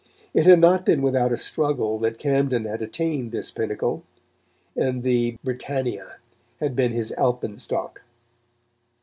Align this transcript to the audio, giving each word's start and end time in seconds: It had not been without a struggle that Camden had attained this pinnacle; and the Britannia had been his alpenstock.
It 0.33 0.47
had 0.47 0.57
not 0.59 0.83
been 0.83 1.03
without 1.03 1.31
a 1.31 1.37
struggle 1.37 1.99
that 1.99 2.17
Camden 2.17 2.65
had 2.65 2.81
attained 2.81 3.31
this 3.31 3.51
pinnacle; 3.51 4.01
and 4.75 5.03
the 5.03 5.37
Britannia 5.43 6.15
had 6.59 6.75
been 6.75 6.91
his 6.91 7.13
alpenstock. 7.19 8.01